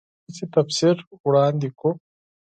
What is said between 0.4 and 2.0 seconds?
تفسیر وړاندې کړو.